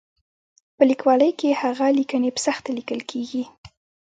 [0.75, 3.43] په لیکوالۍ کې هغه لیکنې په سخته لیکل کېږي.